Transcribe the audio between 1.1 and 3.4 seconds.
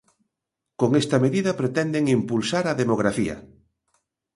mediada pretenden impulsar a demografía.